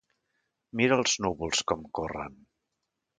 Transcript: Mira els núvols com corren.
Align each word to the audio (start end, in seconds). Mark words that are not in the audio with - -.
Mira 0.79 0.95
els 1.01 1.13
núvols 1.25 1.61
com 1.73 1.83
corren. 1.99 2.41